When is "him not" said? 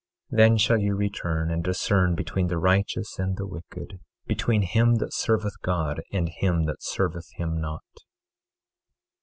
7.35-7.83